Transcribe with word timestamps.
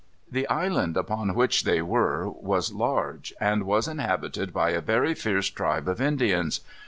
The 0.31 0.47
island 0.47 0.97
upon 0.97 1.35
which 1.35 1.61
they 1.63 1.79
were 1.79 2.27
was 2.27 2.73
large, 2.73 3.33
and 3.39 3.65
was 3.65 3.87
inhabited 3.87 4.51
by 4.51 4.71
a 4.71 4.81
very 4.81 5.13
fierce 5.13 5.51
tribe 5.51 5.87
of 5.87 6.01
Indians. 6.01 6.61